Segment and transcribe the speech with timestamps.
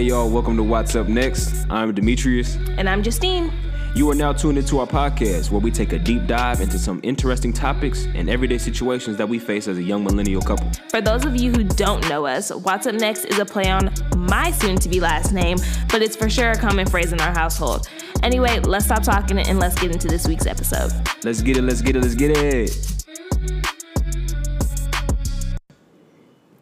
[0.00, 1.66] Hey y'all, welcome to What's Up Next.
[1.68, 2.56] I'm Demetrius.
[2.78, 3.52] And I'm Justine.
[3.94, 7.00] You are now tuned into our podcast where we take a deep dive into some
[7.02, 10.70] interesting topics and everyday situations that we face as a young millennial couple.
[10.88, 13.92] For those of you who don't know us, What's Up Next is a play on
[14.16, 15.58] my soon to be last name,
[15.92, 17.86] but it's for sure a common phrase in our household.
[18.22, 20.92] Anyway, let's stop talking and let's get into this week's episode.
[21.24, 23.04] Let's get it, let's get it, let's get it.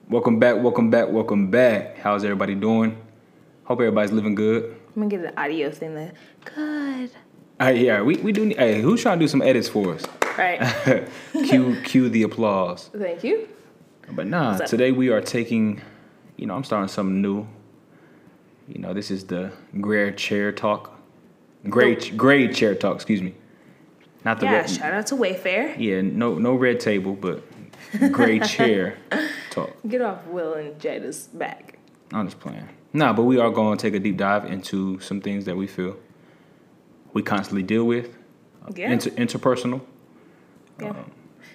[0.09, 1.98] Welcome back, welcome back, welcome back.
[1.98, 3.00] How's everybody doing?
[3.69, 4.75] Hope everybody's living good.
[4.96, 7.11] I'm gonna get an audio thing that good.
[7.61, 9.93] All right, yeah, we, we do need, hey, who's trying to do some edits for
[9.93, 10.07] us?
[10.39, 10.59] Right.
[11.32, 12.89] cue, cue the applause.
[12.96, 13.46] Thank you.
[14.11, 15.82] But nah, today we are taking,
[16.39, 17.46] you know, I'm starting something new.
[18.68, 20.98] You know, this is the gray chair talk.
[21.68, 23.35] Gray, gray chair talk, excuse me.
[24.25, 24.71] Not the Yeah, red.
[24.71, 25.75] shout out to Wayfair.
[25.79, 27.43] Yeah, no, no red table, but
[28.12, 28.96] gray chair
[29.50, 29.76] talk.
[29.87, 31.79] Get off Will and Jada's back.
[32.14, 32.67] I'm just playing.
[32.92, 35.66] Nah, but we are going to take a deep dive into some things that we
[35.66, 35.97] feel
[37.12, 38.17] we constantly deal with,
[38.75, 38.91] Yeah.
[38.92, 39.80] inter- interpersonal.
[40.80, 40.95] yeah.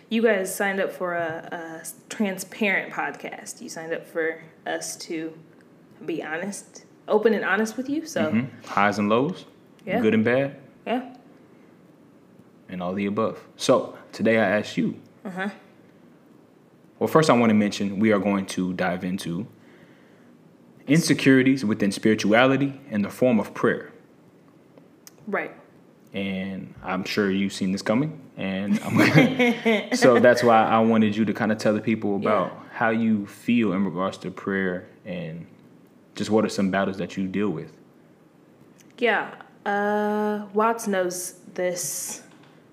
[0.09, 3.62] you guys signed up for a, a transparent podcast.
[3.62, 5.34] You signed up for us to
[6.06, 8.06] be honest, open and honest with you.
[8.06, 8.47] So, Mhm.
[8.66, 9.45] Highs and lows,
[9.86, 10.02] Yeah.
[10.02, 11.16] good and bad, yeah.
[12.70, 13.40] and all the above.
[13.58, 14.95] So today I asked you.
[15.25, 15.50] Uh-huh.
[17.00, 19.47] Well, first I want to mention we are going to dive into
[20.88, 23.92] insecurities within spirituality in the form of prayer.
[25.28, 25.52] Right.
[26.14, 31.25] And I'm sure you've seen this coming, and I'm so that's why I wanted you
[31.25, 32.59] to kind of tell the people about Yeah.
[32.73, 35.48] how you feel in regards to prayer and
[36.16, 37.72] just what are some battles that you deal with.
[39.00, 39.34] Yeah,
[39.66, 42.22] uh, Watts knows this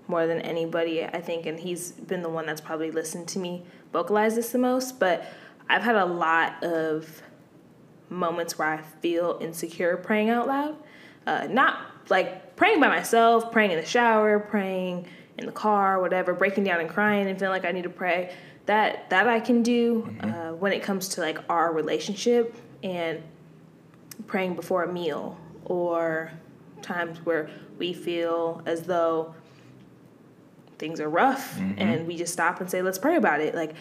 [0.06, 3.62] more than anybody, I think, and he's been the one that's probably listened to me
[3.92, 4.98] vocalize this the most.
[5.00, 5.24] But
[5.68, 7.22] I've had a lot of
[8.10, 10.76] moments where I feel insecure praying out loud.
[11.26, 15.06] Uh, not like praying by myself, praying in the shower, praying
[15.38, 18.34] in the car, whatever, breaking down and crying and feeling like I need to pray.
[18.66, 23.22] That that I can do uh, when it comes to like our relationship and
[24.26, 26.30] praying before a meal or
[26.82, 29.34] times where we feel as though
[30.78, 33.74] things are rough and we just stop and say let's pray about it like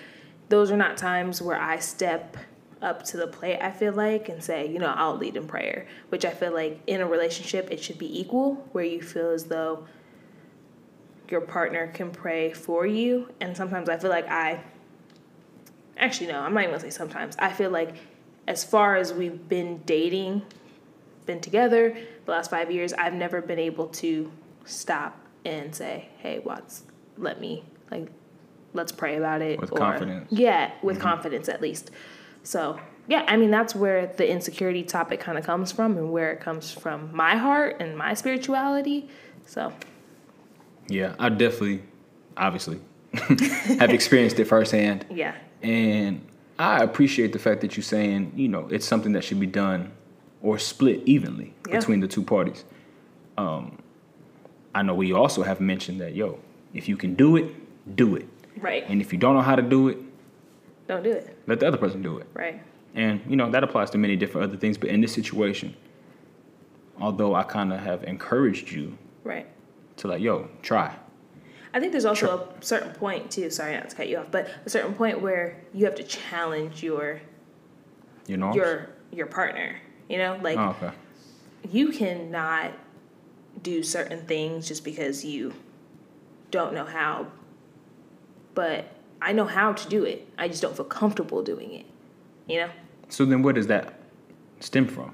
[0.49, 2.35] those are not times where i step
[2.81, 5.85] up to the plate i feel like and say you know i'll lead in prayer
[6.09, 9.45] which i feel like in a relationship it should be equal where you feel as
[9.45, 9.85] though
[11.31, 13.29] your partner can pray for you.
[13.39, 14.61] And sometimes i feel like i
[15.97, 17.35] actually no i'm not even gonna say sometimes.
[17.39, 17.95] I feel like
[18.47, 20.41] as far as we've been dating
[21.25, 24.31] been together the last five years i've never been able to
[24.65, 25.15] stop
[25.45, 26.83] and say hey watts
[27.17, 28.07] let me like
[28.73, 30.27] let's pray about it With confidence.
[30.31, 31.03] yeah with mm-hmm.
[31.03, 31.91] confidence at least
[32.43, 36.31] so yeah i mean that's where the insecurity topic kind of comes from and where
[36.31, 39.07] it comes from my heart and my spirituality
[39.45, 39.73] so
[40.89, 41.81] Yeah, I definitely,
[42.37, 42.79] obviously,
[43.79, 45.05] have experienced it firsthand.
[45.11, 46.21] yeah And
[46.57, 49.91] I appreciate the fact that you're saying, you know, it's something that should be done
[50.41, 51.77] or split evenly Yeah.
[51.79, 52.63] between the two parties.
[53.37, 53.77] Um,
[54.75, 56.39] I know we also have mentioned that, yo,
[56.73, 57.47] if you can do it,
[57.95, 58.27] do it.
[58.57, 59.97] right And if you don't know how to do it,
[60.89, 62.27] don't do it let the other person do it.
[62.33, 62.61] right
[62.95, 64.77] And, you know, that applies to many different other things.
[64.77, 65.75] But in this situation,
[66.99, 69.45] although I kind of have encouraged you right
[69.97, 70.95] to, like, yo, try.
[71.73, 73.49] I think there's also a certain point too.
[73.51, 76.81] Sorry not to cut you off, but a certain point where you have to challenge
[76.81, 77.21] your
[78.25, 78.53] You know?
[78.55, 79.75] your your partner.
[80.09, 80.91] You know, like oh, okay.
[81.71, 82.71] you cannot
[83.61, 85.53] do certain things just because you
[86.49, 87.27] don't know how.
[88.55, 88.87] But
[89.21, 90.27] I know how to do it.
[90.37, 91.85] I just don't feel comfortable doing it.
[92.47, 92.69] You know?
[93.09, 93.99] So then where does that
[94.59, 95.13] stem from?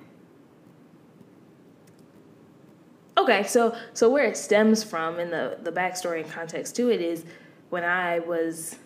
[3.17, 7.01] Okay, so so where it stems from and the the backstory and context to it
[7.01, 7.25] is
[7.69, 8.77] when I was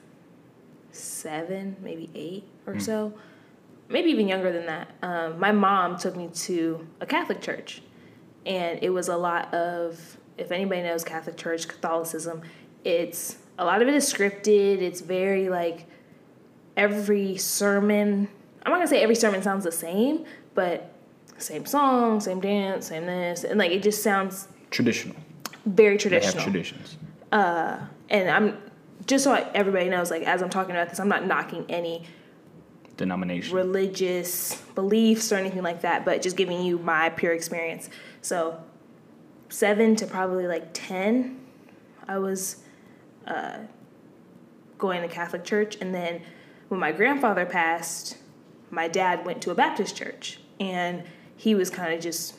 [0.92, 3.14] seven, maybe eight or so,
[3.90, 4.92] maybe even younger than that.
[5.02, 7.82] Um, my mom took me to a Catholic church,
[8.46, 12.42] and it was a lot of if anybody knows Catholic Church Catholicism,
[12.84, 14.82] it's a lot of it is scripted.
[14.82, 15.86] It's very like
[16.78, 18.28] every sermon.
[18.64, 20.26] I'm not gonna say every sermon sounds the same,
[20.56, 20.92] but
[21.38, 25.16] same song, same dance, same this, and like it just sounds Traditional.
[25.66, 26.32] very traditional.
[26.34, 26.98] They have traditions.
[27.32, 27.78] Uh,
[28.10, 28.58] and I'm
[29.06, 32.06] just so everybody knows, like as I'm talking about this, I'm not knocking any
[32.98, 33.56] Denomination.
[33.56, 37.90] religious beliefs or anything like that, but just giving you my pure experience.
[38.22, 38.62] So,
[39.50, 41.40] seven to probably like 10,
[42.08, 42.58] I was
[43.30, 43.60] uh,
[44.78, 45.78] going to Catholic church.
[45.82, 46.22] And then
[46.70, 48.18] when my grandfather passed,
[48.72, 50.40] my dad went to a Baptist church.
[50.60, 51.04] and
[51.38, 52.36] he was kind of just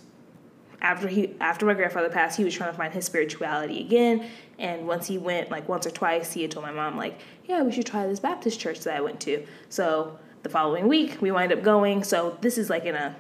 [0.82, 4.26] after he after my grandfather passed, he was trying to find his spirituality again.
[4.58, 7.62] And once he went like once or twice, he had told my mom like, "Yeah,
[7.62, 11.30] we should try this Baptist church that I went to." So the following week, we
[11.30, 12.04] wind up going.
[12.04, 13.16] So this is like in a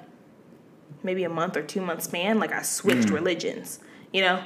[1.02, 2.38] maybe a month or two month span.
[2.38, 3.14] Like I switched Mm.
[3.14, 3.80] religions,
[4.12, 4.42] you know.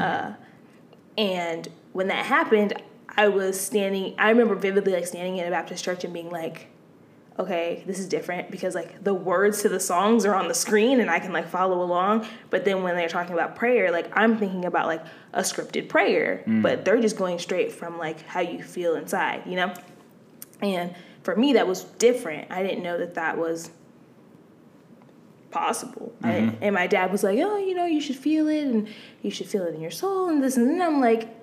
[0.00, 0.34] Uh,
[1.18, 2.74] and when that happened,
[3.16, 4.14] I was standing.
[4.18, 6.68] I remember vividly like standing in a Baptist church and being like,
[7.38, 11.00] okay, this is different because like the words to the songs are on the screen
[11.00, 12.26] and I can like follow along.
[12.50, 15.02] But then when they're talking about prayer, like I'm thinking about like
[15.32, 16.60] a scripted prayer, mm.
[16.60, 19.72] but they're just going straight from like how you feel inside, you know?
[20.60, 22.50] And for me, that was different.
[22.50, 23.70] I didn't know that that was
[25.50, 26.14] possible.
[26.22, 26.62] I, mm-hmm.
[26.62, 28.86] and my dad was like, oh, you know, you should feel it and
[29.22, 31.35] you should feel it in your soul and this and then I'm like,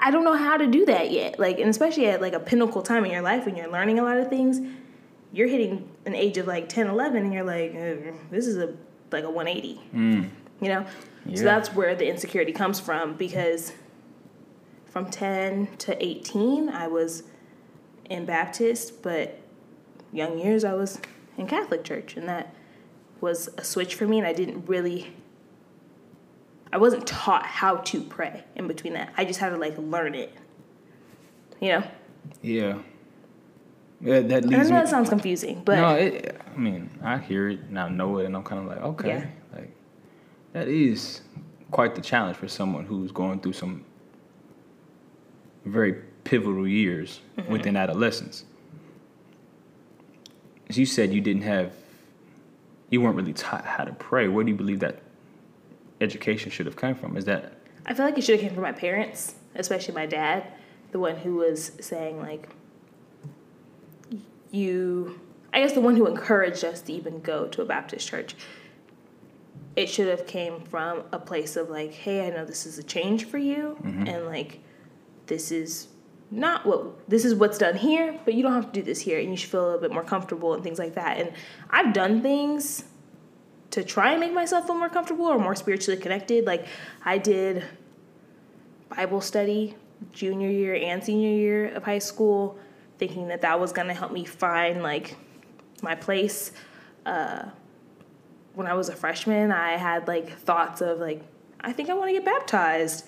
[0.00, 1.38] I don't know how to do that yet.
[1.38, 4.02] Like, and especially at like a pinnacle time in your life when you're learning a
[4.02, 4.60] lot of things,
[5.32, 8.74] you're hitting an age of like 10, 11 and you're like, "Uh, this is a
[9.12, 9.80] like a 180,
[10.60, 10.86] you know?
[11.26, 11.36] Yeah.
[11.36, 13.72] So that's where the insecurity comes from because
[14.86, 17.24] from 10 to 18, I was
[18.08, 19.38] in Baptist, but
[20.12, 21.00] young years I was
[21.36, 22.54] in Catholic church, and that
[23.20, 25.14] was a switch for me, and I didn't really.
[26.72, 29.12] I wasn't taught how to pray in between that.
[29.16, 30.32] I just had to like learn it.
[31.60, 31.84] You know,
[32.42, 32.78] Yeah.
[34.02, 34.54] Yeah, that leads.
[34.54, 34.70] I know me.
[34.70, 38.24] that sounds confusing, but no, it, I mean, I hear it and I know it,
[38.24, 39.26] and I'm kind of like, okay, Yeah.
[39.58, 39.70] like
[40.54, 41.20] that is
[41.70, 43.84] quite the challenge for someone who's going through some
[45.66, 45.92] very
[46.24, 47.52] pivotal years Mm-hmm.
[47.52, 48.44] within adolescence.
[50.70, 51.72] As you said, you didn't have,
[52.90, 54.28] you weren't really taught how to pray.
[54.28, 55.00] Where do you believe that
[56.00, 57.16] education should have come from?
[57.16, 57.52] Is that
[57.86, 60.46] I feel like it should have came from my parents, especially my dad,
[60.92, 62.48] the one who was saying like,
[64.50, 65.20] you.
[65.52, 68.36] I guess the one who encouraged us to even go to a Baptist church.
[69.74, 72.84] It should have came from a place of like, hey, I know this is a
[72.84, 74.06] change for you, mm-hmm.
[74.06, 74.60] and like,
[75.26, 75.88] this is
[76.30, 79.18] not what this is what's done here, but you don't have to do this here,
[79.18, 81.18] and you should feel a little bit more comfortable and things like that.
[81.18, 81.32] And
[81.70, 82.84] I've done things
[83.70, 86.44] to try and make myself feel more comfortable or more spiritually connected.
[86.46, 86.66] Like
[87.04, 87.64] I did
[88.94, 89.76] Bible study
[90.12, 92.58] junior year and senior year of high school,
[92.98, 95.16] thinking that that was gonna help me find like
[95.82, 96.52] my place.
[97.06, 97.44] Uh,
[98.54, 101.22] when I was a freshman, I had like thoughts of like
[101.60, 103.04] I think I want to get baptized,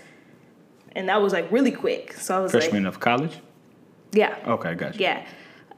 [0.93, 2.13] and that was like really quick.
[2.15, 3.39] So I was freshman like, of college?
[4.13, 4.99] yeah, Okay, gotcha.
[4.99, 5.27] yeah.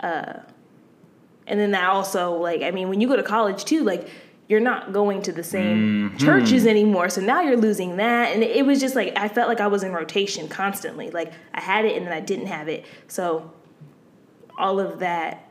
[0.00, 0.40] Uh,
[1.46, 4.08] and then that also, like, I mean, when you go to college too, like,
[4.48, 7.08] you're not going to the same churches anymore.
[7.08, 8.34] So now you're losing that.
[8.34, 11.10] And it was just like, I felt like I was in rotation constantly.
[11.10, 12.84] Like, I had it and then I didn't have it.
[13.08, 13.50] So
[14.58, 15.48] all of that,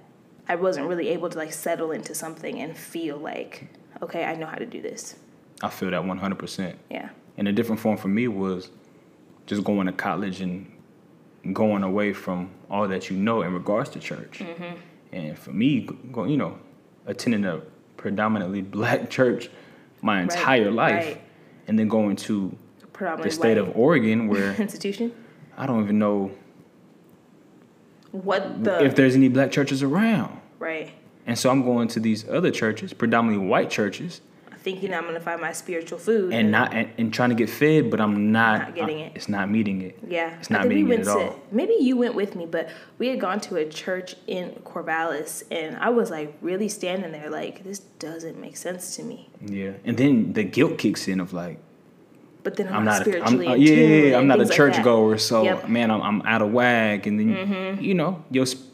[0.48, 3.68] I wasn't really able to, like, settle into something and feel like,
[4.04, 5.16] okay, I know how to do this.
[5.63, 6.75] I feel that 100%.
[6.92, 7.10] Yeah.
[7.38, 8.69] And a different form for me was
[9.48, 10.69] just going to college and
[11.51, 14.39] going away from all that you know in regards to church.
[14.39, 14.78] Mm-hmm.
[15.13, 16.60] And for me, you know,
[17.06, 17.62] attending a
[17.98, 19.50] predominantly black church
[20.01, 21.22] my entire life, right.
[21.68, 22.56] and then going to
[23.22, 25.13] the state of Oregon, where institution.
[25.57, 26.31] I don't even know
[28.12, 30.40] What the if there's any black churches around.
[30.60, 30.92] right?
[31.25, 34.19] And so I'm going to these other churches, predominantly white churches,
[34.63, 37.91] Thinking I'm gonna find my spiritual food and not and, and trying to get fed,
[37.91, 38.60] but I'm not.
[38.62, 39.12] Not getting I- it.
[39.15, 40.00] It's not meeting it.
[40.08, 41.39] Yeah, It's not meeting we it at to, all.
[41.51, 45.75] Maybe you went with me, but we had gone to a church in Corvallis, and
[45.77, 49.29] I was like really standing there, like this doesn't make sense to me.
[49.46, 51.60] Yeah, and then the guilt kicks in of like,
[52.43, 53.15] But then I'm, I'm not, not.
[53.15, 53.48] A, I'm, spiritually.
[53.48, 55.58] uh, yeah, yeah, yeah, I'm not a things like church goer, so Yep.
[55.63, 55.74] Mm-hmm.
[55.74, 57.05] man, I'm, I'm out of whack.
[57.05, 58.72] And then you know, your sp-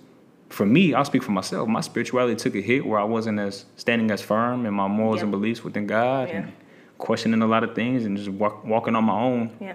[0.50, 1.68] for me, I'll speak for myself.
[1.68, 5.18] My spirituality took a hit where I wasn't as standing as firm in my morals
[5.18, 5.24] Yep.
[5.24, 6.36] and beliefs within God, Yeah.
[6.38, 6.52] and
[6.98, 9.52] questioning a lot of things, and just walk, walking on my own.
[9.60, 9.74] Yeah,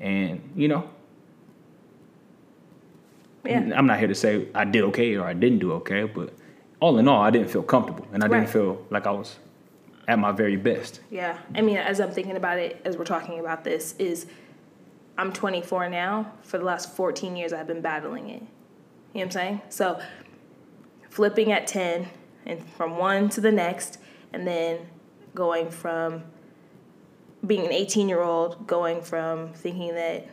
[0.00, 0.88] And you know,
[3.44, 6.32] yeah, I'm not here to say I did okay or I didn't do okay, but
[6.80, 8.40] all in all, I didn't feel comfortable, and I Right.
[8.40, 9.38] didn't feel like I was
[10.08, 11.00] at my very best.
[11.10, 11.38] yeah.
[11.54, 14.26] I mean, as I'm thinking about it, as we're talking about this, is
[15.16, 16.32] I'm 24 now.
[16.42, 18.42] For the last 14 years, I've been battling it.
[19.14, 19.62] You know what I'm saying?
[19.70, 20.00] So
[21.08, 22.08] flipping at 10
[22.46, 23.98] and from one to the next,
[24.32, 24.80] and then
[25.34, 26.24] going from
[27.46, 30.26] being an 18 year old, going from thinking that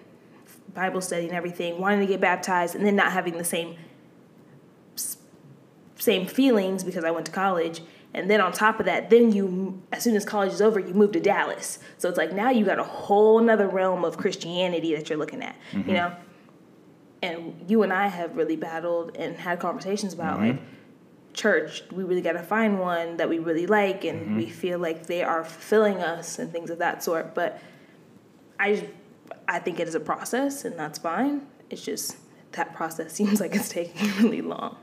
[0.74, 3.78] Bible study and everything, wanting to get baptized, and then not having the same
[5.98, 7.82] same feelings because I went to college.
[8.14, 10.96] And then on top of that, then you, as soon as college is over, you
[10.96, 11.78] move to Dallas.
[12.00, 15.44] So it's like now you got a whole nother realm of Christianity that you're looking
[15.44, 15.94] at, you mm-hmm.
[15.94, 16.16] know?
[17.22, 20.60] And you and I have really battled and had conversations about like,
[21.34, 24.38] church, we really got to find one that we really like and Mm-hmm.
[24.38, 27.36] we feel like they are fulfilling us and things of that sort.
[27.36, 27.62] But
[28.60, 28.86] I, just-
[29.48, 31.46] I think it is a process, and that's fine.
[31.70, 32.18] It's just
[32.54, 34.76] that process seems like it's taking really long,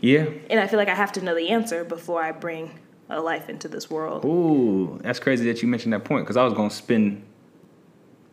[0.00, 0.26] Yeah.
[0.50, 2.78] and I feel like I have to know the answer before I bring
[3.10, 4.24] a life into this world.
[4.24, 7.22] Ooh, that's crazy that you mentioned that point because I was gonna spin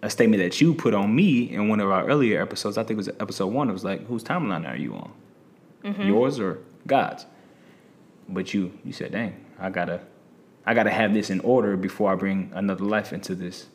[0.02, 2.78] a statement that you put on me in one of our earlier episodes.
[2.78, 3.70] I think it was episode one.
[3.70, 5.12] It was like, whose timeline are you on?
[5.84, 6.04] Mm-hmm.
[6.04, 7.26] Yours or God's?
[8.30, 10.02] But you, you said, dang, I gotta,
[10.66, 13.68] I gotta have this in order before I bring another life into this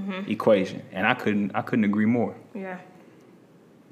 [0.00, 0.30] Mm-hmm.
[0.30, 0.82] equation.
[0.92, 2.34] And I couldn't, I couldn't agree more.
[2.54, 2.78] Yeah,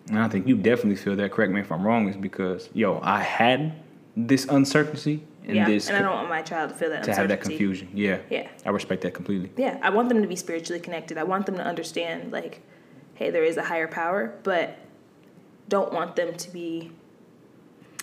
[0.09, 1.33] And I think you definitely feel that.
[1.33, 2.09] Correct me if I'm wrong.
[2.09, 3.75] Is because yo, I had
[4.17, 7.15] this uncertainty and yeah, this and I don't want my child to feel that to
[7.15, 7.89] have that confusion.
[7.95, 8.49] Yeah, Yeah.
[8.65, 9.51] I respect that completely.
[9.57, 11.19] Yeah, I want them to be spiritually connected.
[11.19, 12.61] I want them to understand, like,
[13.15, 14.77] hey, there is a higher power, but
[15.69, 16.93] don't want them to be.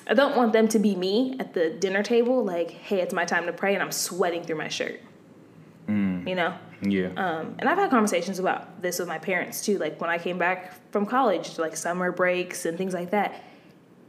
[0.07, 3.25] I don't want them to be me at the dinner table, like, hey, it's my
[3.25, 4.99] time to pray, and I'm sweating through my shirt.
[6.27, 6.55] You know?
[6.81, 7.09] Yeah.
[7.15, 9.77] Um, and I've had conversations about this with my parents too.
[9.77, 13.43] Like when I came back from college, like summer breaks and things like that,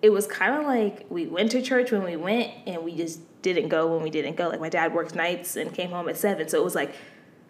[0.02, 3.20] it was kind of like we went to church when we went and we just
[3.42, 4.48] didn't go when we didn't go.
[4.48, 6.94] Like my dad worked nights and came home at seven, so it was like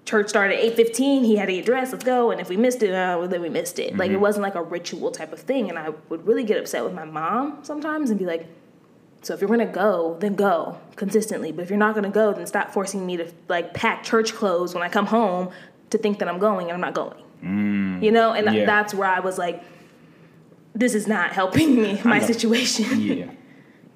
[0.05, 1.25] church started at eight fifteen.
[1.25, 1.93] He had to get dressed.
[1.93, 2.31] Let's go.
[2.31, 3.97] And if we missed it, uh, well, then we missed it.
[3.97, 5.69] Like it wasn't like a ritual type of thing.
[5.69, 8.47] And I would really get upset with my mom sometimes and be like,
[9.23, 11.51] so if you're gonna go, then go consistently.
[11.51, 14.73] But if you're not gonna go, then stop forcing me to like pack church clothes
[14.75, 15.51] when I come home
[15.91, 17.23] to think that I'm going and I'm not going.
[18.03, 18.65] You know, and Yeah.
[18.67, 19.63] that's where I was like,
[20.77, 23.01] this is not helping me, my situation.
[23.01, 23.25] yeah.
[23.27, 23.37] That's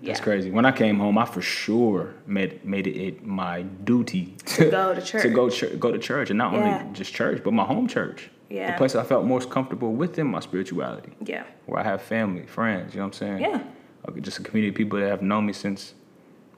[0.03, 0.19] Yeah.
[0.19, 0.51] crazy.
[0.51, 5.03] When I came home, I for sure made made it, my duty To go to
[5.03, 5.23] church.
[5.27, 6.81] to go chur- go to church, and not Yeah.
[6.83, 8.31] only just church, but my home church.
[8.49, 8.73] Yeah.
[8.73, 11.45] The place I felt most comfortable within my spirituality, Yeah.
[11.67, 12.95] where I have family, friends.
[12.95, 13.41] You know what I'm saying?
[13.41, 13.63] Yeah.
[14.09, 15.95] Okay, just a community of people that have known me since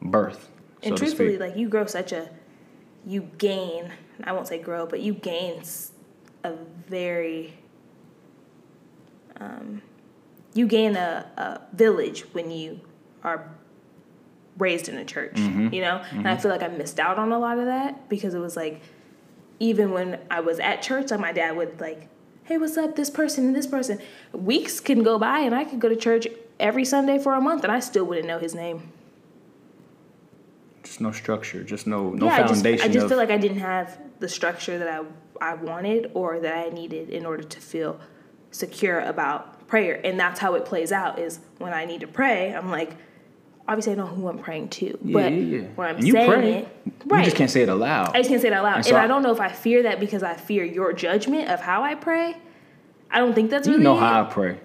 [0.00, 0.48] birth.
[0.84, 2.28] And so truthfully, like you grow such a,
[3.04, 3.90] you gain.
[4.24, 5.62] I won't say grow, but you gain
[6.44, 6.52] a
[6.88, 7.54] very.
[9.40, 9.82] Um,
[10.54, 12.80] you gain a, a village when you
[13.24, 13.48] are
[14.58, 15.72] raised in a church, Mm-hmm.
[15.74, 16.02] you know.
[16.10, 18.56] And I feel like I missed out on a lot of that because it was
[18.56, 18.82] like,
[19.60, 22.08] even when I was at church, like my dad would like,
[22.44, 22.96] "Hey, what's up?
[22.96, 23.98] This person and this person."
[24.32, 26.26] Weeks can go by, and I could go to church
[26.60, 28.90] every Sunday for a month, and I still wouldn't know his name.
[30.82, 32.66] just no structure, just no no yeah, I just.
[32.66, 35.04] I just of, feel like I didn't have the structure that I
[35.40, 38.00] I wanted or that I needed in order to feel
[38.50, 39.98] secure about prayer.
[40.04, 42.94] And that's how it plays out is when I need to pray, I'm like,
[43.66, 44.86] obviously I know who I'm praying to.
[45.02, 45.60] yeah, but yeah, yeah.
[45.76, 46.68] when I'm And you saying pray, it,
[47.10, 48.14] you just can't say it aloud.
[48.14, 48.76] I just can't say it out loud.
[48.76, 50.92] And And, so I, I- don't know if I fear that because I fear your
[50.92, 52.36] judgment of how I pray.
[53.10, 54.10] I don't think that's really you really know it.
[54.10, 54.58] how I pray.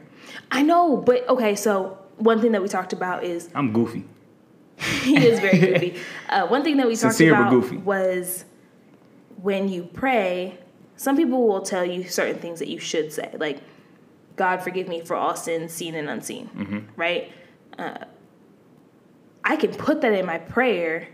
[0.52, 4.04] I know, but okay, so one thing that we talked about is I'm goofy.
[5.04, 6.00] he is very goofy.
[6.28, 8.44] Uh, one thing that we Sincere talked about was
[9.42, 10.58] when you pray,
[10.98, 13.60] some people will tell you certain things that you should say, like
[14.38, 16.80] "God forgive me for all sins, seen and unseen." Mm-hmm.
[16.96, 17.32] Right?
[17.78, 17.98] Uh,
[19.44, 21.08] I can put that in my prayer,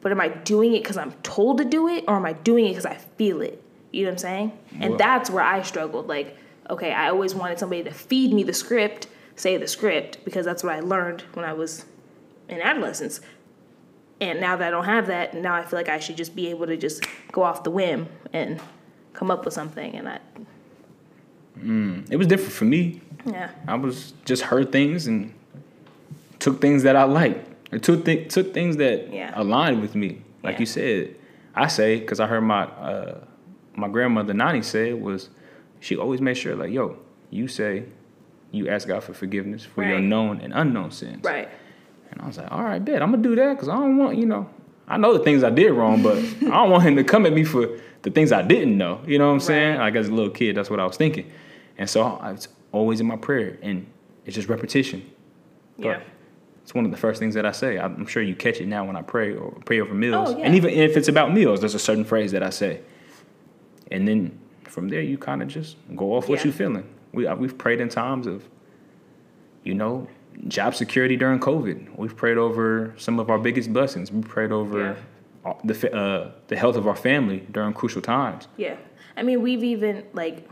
[0.00, 2.66] but am I doing it because I'm told to do it, or am I doing
[2.66, 3.62] it because I feel it?
[3.92, 4.58] You know what I'm saying?
[4.80, 6.08] And that's where I struggled.
[6.08, 6.36] Like,
[6.70, 10.64] okay, I always wanted somebody to feed me the script, say the script, because that's
[10.64, 11.84] what I learned when I was
[12.48, 13.20] in adolescence.
[14.20, 16.48] And now that I don't have that, now I feel like I should just be
[16.48, 18.60] able to just go off the whim and
[19.12, 19.94] come up with something.
[19.96, 20.20] And I,
[21.60, 23.00] It was different for me.
[23.26, 25.32] yeah, I was just heard things and
[26.38, 27.48] took things that I liked.
[27.72, 29.32] It took th- took things that Yeah.
[29.34, 30.22] aligned with me.
[30.42, 30.60] Like Yeah.
[30.60, 31.14] you said,
[31.54, 33.20] I say because I heard my uh,
[33.76, 35.30] my grandmother Nani say was
[35.80, 36.96] she always made sure like yo
[37.30, 37.84] you say
[38.50, 41.24] you ask God for forgiveness for your known and unknown sins.
[41.24, 41.48] right,
[42.10, 44.18] And I was like, all right, bet I'm gonna do that because I don't want
[44.18, 44.48] you know
[44.88, 47.32] I know the things I did wrong, but I don't want him to come at
[47.32, 49.00] me for the things I didn't know.
[49.06, 49.78] You know what I'm saying?
[49.78, 49.84] Right.
[49.86, 51.30] Like as a little kid, that's what I was thinking.
[51.78, 53.86] And so I was always in my prayer, and
[54.26, 55.08] it's just repetition.
[55.78, 56.00] But yeah,
[56.62, 57.78] It's one of the first things that I say.
[57.78, 60.30] I'm sure you catch it now when I pray or pray over meals.
[60.30, 60.44] Oh, yeah.
[60.46, 62.80] And even if it's about meals, there's a certain phrase that I say.
[63.90, 66.84] And then from there, you kind of just go off what you're feeling.
[67.12, 68.48] We, uh, we've prayed in times of,
[69.64, 70.08] you know,
[70.48, 71.96] job security during COVID.
[71.96, 74.10] We've prayed over some of our biggest blessings.
[74.10, 74.96] We prayed over
[75.44, 78.48] uh, the, uh, the health of our family during crucial times.
[78.56, 78.76] yeah.
[79.14, 80.48] I mean, we've even like,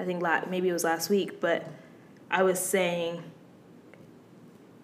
[0.00, 1.70] I think la- maybe it was last week, but
[2.30, 3.22] I was saying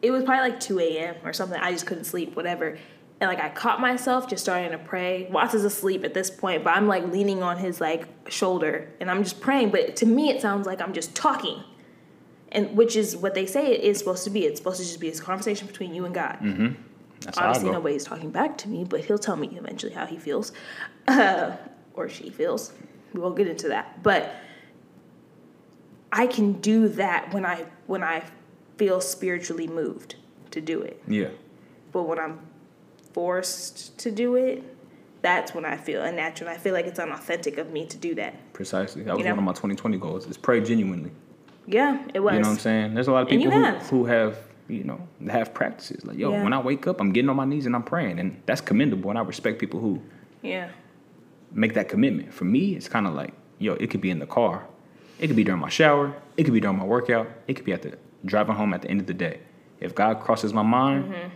[0.02, 1.16] it was probably like 2 a.m.
[1.24, 1.58] or something.
[1.58, 2.78] I just couldn't sleep, whatever.
[3.20, 5.28] And like I caught myself just starting to pray.
[5.30, 9.10] Watts is asleep at this point, but I'm like leaning on his like shoulder and
[9.10, 9.70] I'm just praying.
[9.70, 11.64] But to me, it sounds like I'm just talking.
[12.54, 14.46] And which is what they say it is supposed to be.
[14.46, 16.38] It's supposed to just be a conversation between you and God.
[16.40, 16.68] Mm-hmm.
[17.20, 20.06] That's how I Obviously, nobody's talking back to me, but he'll tell me eventually how
[20.06, 20.52] he feels,
[21.08, 21.56] uh,
[21.94, 22.72] or she feels.
[23.12, 24.34] We won't get into that, but
[26.12, 28.22] I can do that when I when I
[28.76, 30.16] feel spiritually moved
[30.52, 31.02] to do it.
[31.08, 31.28] Yeah.
[31.92, 32.40] But when I'm
[33.12, 34.62] forced to do it,
[35.22, 36.50] that's when I feel unnatural.
[36.50, 38.52] I feel like it's unauthentic of me to do that.
[38.52, 39.02] Precisely.
[39.02, 39.30] That was know?
[39.30, 40.26] one of my 2020 goals.
[40.26, 41.12] Is pray genuinely.
[41.66, 42.34] Yeah, it was.
[42.34, 42.94] You know what I'm saying?
[42.94, 43.88] There's a lot of people who, have.
[43.88, 46.04] who have, you know, have practices.
[46.04, 46.42] Like, yo, Yeah.
[46.44, 48.18] when I wake up, I'm getting on my knees and I'm praying.
[48.18, 49.10] And that's commendable.
[49.10, 50.00] And I respect people who
[50.42, 50.68] Yeah.
[51.52, 52.32] make that commitment.
[52.34, 54.64] For me, it's kind of like, yo, it could be in the car.
[55.18, 56.14] It could be during my shower.
[56.36, 57.28] It could be during my workout.
[57.46, 59.40] It could be at the driving home at the end of the day.
[59.80, 61.28] If God crosses my mind, Mm-hmm.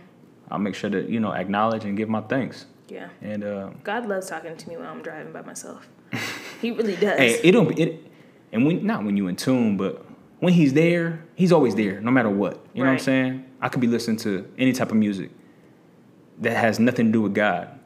[0.51, 2.65] I'll make sure to, you know, acknowledge and give my thanks.
[2.87, 3.09] Yeah.
[3.21, 5.87] And uh, God loves talking to me when I'm driving by myself.
[6.59, 7.19] he really does.
[7.19, 8.03] hey, it don't be it,
[8.51, 10.03] and when not when you're in tune, but
[10.39, 12.63] when he's there, he's always there, no matter what.
[12.73, 13.45] You know what I'm saying?
[13.61, 15.31] I could be listening to any type of music
[16.39, 17.77] that has nothing to do with God,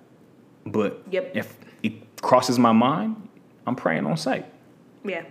[0.65, 1.31] but Yep.
[1.36, 3.15] if it crosses my mind,
[3.65, 4.45] I'm praying on sight.
[5.03, 5.24] yeah.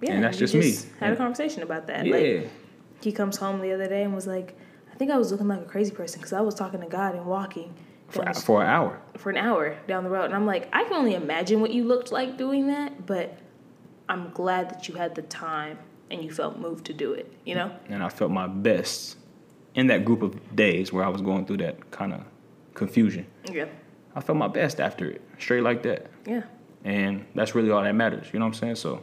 [0.00, 0.14] Yeah.
[0.14, 0.90] And that's we just me.
[0.98, 2.04] Had a conversation about that.
[2.04, 2.48] Yeah, Like
[3.02, 4.56] he comes home the other day and was like,
[4.92, 7.14] I think I was looking like a crazy person because I was talking to God
[7.14, 7.72] and walking
[8.08, 9.00] for, for an hour.
[9.16, 10.24] for an hour down the road.
[10.24, 13.38] And I'm like, I can only imagine what you looked like doing that, but
[14.08, 15.78] I'm glad that you had the time
[16.12, 17.72] and you felt moved to do it, you know?
[17.88, 19.16] and I felt my best
[19.74, 22.20] in that group of days where I was going through that kind of
[22.74, 23.26] confusion.
[23.50, 23.66] Yeah.
[24.14, 26.06] I felt my best after it, straight like that.
[26.26, 26.42] Yeah.
[26.84, 28.26] And that's really all that matters.
[28.32, 28.74] You know what I'm saying?
[28.76, 29.02] So,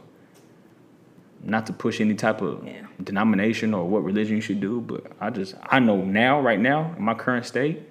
[1.42, 2.82] not to push any type of Yeah.
[3.02, 6.94] denomination or what religion you should do, but I just, I know now, right now,
[6.96, 7.82] in my current state,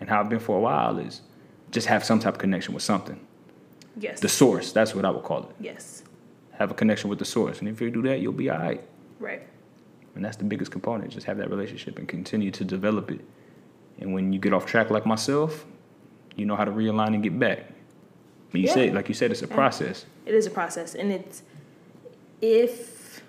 [0.00, 1.22] and how I've been for a while, is
[1.70, 3.18] just have some type of connection with something.
[3.96, 4.20] Yes.
[4.20, 5.56] The source, that's what I would call it.
[5.60, 6.02] yes.
[6.58, 7.60] Have a connection with the source.
[7.60, 8.82] And if you do that, you'll be all right.
[9.20, 9.42] Right.
[10.14, 11.10] And that's the biggest component.
[11.12, 13.20] Just have that relationship and continue to develop it.
[14.00, 15.64] And when you get off track like myself,
[16.36, 17.64] you know how to realign and get back.
[18.50, 18.74] But you Yeah.
[18.74, 19.54] said, like you said, it's a Yeah.
[19.54, 20.06] process.
[20.26, 21.42] It is a process and it's
[22.40, 23.22] if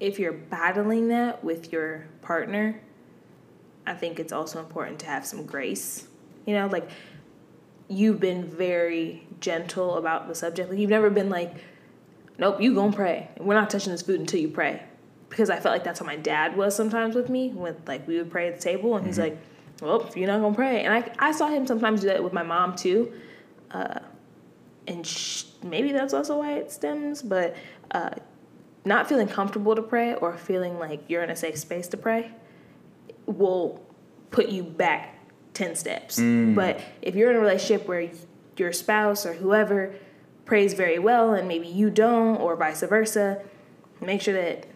[0.00, 2.80] if you're battling that with your partner,
[3.86, 6.08] I think it's also important to have some grace.
[6.44, 6.90] You know, like
[7.88, 10.70] you've been very gentle about the subject.
[10.70, 11.54] Like you've never been like,
[12.42, 13.30] Nope, you gonna pray.
[13.38, 14.82] We're not touching this food until you pray.
[15.30, 17.48] Because I felt like that's how my dad was sometimes with me.
[17.48, 19.34] When like we would pray at the table and he's mm-hmm.
[19.34, 19.38] like,
[19.80, 20.84] Well, if you're not gonna pray.
[20.84, 23.12] And I I saw him sometimes do that with my mom too
[23.72, 24.00] uh,
[24.86, 27.56] and sh- maybe that's also why it stems but
[27.92, 28.10] uh,
[28.84, 32.30] not feeling comfortable to pray or feeling like you're in a safe space to pray
[33.26, 33.84] will
[34.30, 35.18] put you back
[35.54, 36.54] 10 steps mm.
[36.54, 38.10] but if you're in a relationship where
[38.56, 39.94] your spouse or whoever
[40.44, 43.40] prays very well and maybe you don't or vice versa
[44.00, 44.66] make sure that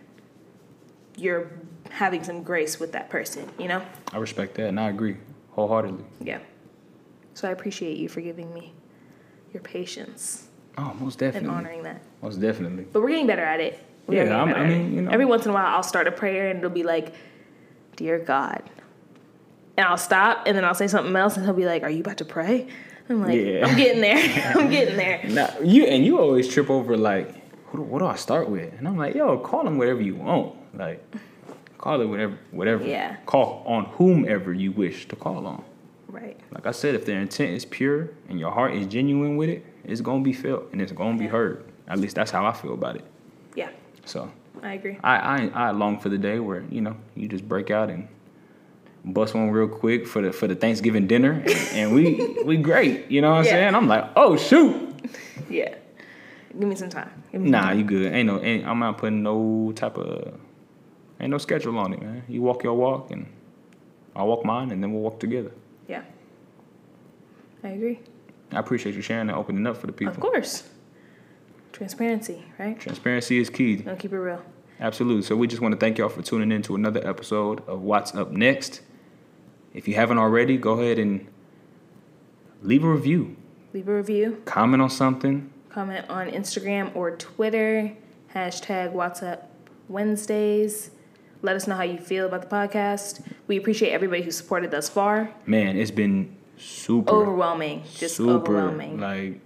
[1.16, 1.50] you're
[1.90, 5.16] having some grace with that person you know I respect that and I agree
[5.52, 6.04] wholeheartedly.
[6.20, 6.38] yeah
[7.34, 8.72] so i appreciate you for giving me
[9.52, 10.48] your patience
[10.78, 11.48] Oh, most definitely.
[11.48, 12.84] and honoring that Most definitely.
[12.92, 13.82] But we're getting better at it.
[14.06, 15.10] We're Yeah, I mean, you know.
[15.10, 17.14] Every once in a while, I'll start a prayer and it'll be like,
[17.96, 18.62] "Dear God,"
[19.78, 22.00] and I'll stop and then I'll say something else and he'll be like, "Are you
[22.00, 22.66] about to pray?"
[23.08, 23.66] I'm like, Yeah.
[23.66, 24.16] "I'm getting there.
[24.56, 27.28] I'm getting there." Now you and you always trip over like,
[27.70, 28.72] what do, what do I start with?
[28.78, 30.54] And I'm like, yo, call them whatever you want.
[30.76, 31.02] Like,
[31.78, 32.84] call it whatever, whatever.
[32.84, 33.16] Yeah.
[33.26, 35.64] Call on whomever you wish to call on.
[36.08, 36.38] Right.
[36.52, 39.64] Like I said, if their intent is pure and your heart is genuine with it,
[39.84, 41.64] it's gonna be felt and it's gonna be heard.
[41.88, 43.04] At least that's how I feel about it.
[43.54, 43.70] Yeah,
[44.04, 44.30] So
[44.62, 44.98] I agree.
[45.04, 48.08] I I, I long for the day where you know you just break out and
[49.06, 53.10] bust one real quick for the for the Thanksgiving dinner and, and we we great.
[53.10, 53.50] You know what I'm Yeah.
[53.52, 53.74] saying?
[53.74, 54.82] I'm like, oh shoot.
[55.48, 55.74] Yeah.
[56.58, 57.10] Give me some time.
[57.32, 57.78] Me some Nah, time.
[57.78, 58.12] you good.
[58.12, 60.34] Ain't no ain't, I'm not putting no type of
[61.20, 62.22] ain't no schedule on it, man.
[62.28, 63.26] You walk your walk and
[64.16, 65.52] I walk mine and then we'll walk together.
[65.88, 66.02] Yeah.
[67.62, 68.00] I agree.
[68.52, 70.14] I appreciate you sharing and opening up for the people.
[70.14, 70.64] Of course.
[71.72, 72.78] Transparency, right?
[72.80, 73.76] Transparency is key.
[73.76, 74.40] Don't keep it real.
[74.80, 75.22] Absolutely.
[75.22, 78.14] So we just want to thank y'all for tuning in to another episode of What's
[78.14, 78.80] Up Next.
[79.76, 81.26] If you haven't already, go ahead and
[82.62, 83.36] leave a review,
[83.74, 84.40] Leave a review.
[84.46, 85.50] comment on something.
[85.68, 87.92] Comment on Instagram or Twitter.
[88.34, 89.50] Hashtag What's Up
[89.88, 90.90] Wednesdays.
[91.42, 93.20] Let us know how you feel about the podcast.
[93.48, 95.30] We appreciate everybody who supported thus far.
[95.44, 97.82] Man, it's been super, Overwhelming.
[97.94, 98.98] Just super, overwhelming.
[98.98, 99.40] like,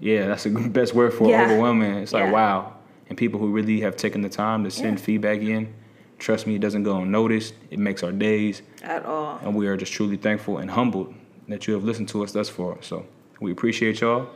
[0.00, 1.44] yeah, that's the best word for Yeah.
[1.44, 1.94] overwhelming.
[1.98, 2.32] It's like Yeah.
[2.32, 2.72] wow,
[3.08, 5.04] and people who really have taken the time to send Yeah.
[5.04, 5.72] feedback in.
[6.18, 7.54] Trust me, it doesn't go unnoticed.
[7.70, 8.62] It makes our days.
[8.82, 9.38] At all.
[9.42, 11.14] And we are just truly thankful and humbled
[11.48, 12.78] that you have listened to us thus far.
[12.80, 13.06] So
[13.40, 14.28] we appreciate y'all.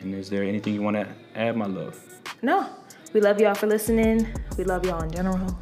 [0.00, 2.02] And is there anything you want to add, my love?
[2.42, 2.68] No.
[3.12, 4.26] We love y'all for listening.
[4.58, 5.58] We love y'all in general.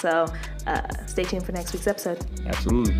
[0.00, 0.26] So
[0.66, 2.24] uh, stay tuned for next week's episode.
[2.46, 2.94] Absolutely.